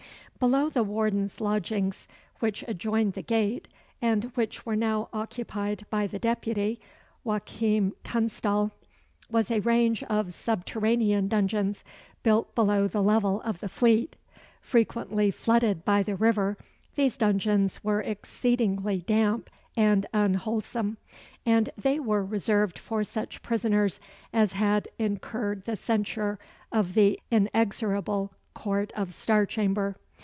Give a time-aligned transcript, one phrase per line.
[0.41, 2.07] Below the warden's lodgings,
[2.39, 3.67] which adjoined the gate,
[4.01, 6.79] and which were now occupied by the deputy,
[7.23, 8.71] Joachim Tunstall,
[9.29, 11.83] was a range of subterranean dungeons,
[12.23, 14.15] built below the level of the Fleet.
[14.61, 16.57] Frequently flooded by the river,
[16.95, 19.47] these dungeons were exceedingly damp
[19.77, 20.97] and unwholesome;
[21.45, 23.99] and they were reserved for such prisoners
[24.33, 26.39] as had incurred the censure
[26.71, 29.97] of the inexorable Court of Star Chamber.